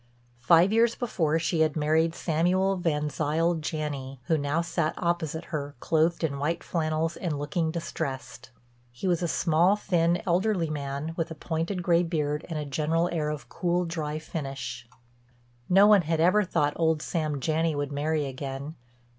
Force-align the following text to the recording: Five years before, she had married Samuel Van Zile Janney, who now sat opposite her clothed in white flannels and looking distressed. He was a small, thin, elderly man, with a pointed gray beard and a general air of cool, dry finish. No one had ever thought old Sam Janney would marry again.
Five 0.39 0.73
years 0.73 0.95
before, 0.95 1.37
she 1.37 1.59
had 1.59 1.75
married 1.75 2.15
Samuel 2.15 2.75
Van 2.75 3.11
Zile 3.11 3.53
Janney, 3.53 4.19
who 4.25 4.35
now 4.35 4.59
sat 4.61 4.95
opposite 4.97 5.45
her 5.53 5.75
clothed 5.79 6.23
in 6.23 6.39
white 6.39 6.63
flannels 6.63 7.15
and 7.17 7.37
looking 7.37 7.69
distressed. 7.69 8.49
He 8.91 9.07
was 9.07 9.21
a 9.21 9.27
small, 9.27 9.75
thin, 9.75 10.19
elderly 10.25 10.71
man, 10.71 11.13
with 11.17 11.29
a 11.29 11.35
pointed 11.35 11.83
gray 11.83 12.01
beard 12.01 12.47
and 12.49 12.57
a 12.57 12.65
general 12.65 13.09
air 13.11 13.29
of 13.29 13.47
cool, 13.47 13.85
dry 13.85 14.17
finish. 14.17 14.89
No 15.69 15.85
one 15.85 16.01
had 16.01 16.19
ever 16.19 16.43
thought 16.43 16.73
old 16.77 17.03
Sam 17.03 17.39
Janney 17.39 17.75
would 17.75 17.91
marry 17.91 18.25
again. 18.25 18.73